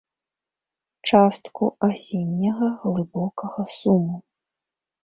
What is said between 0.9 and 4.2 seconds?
Частку асенняга глыбокага суму.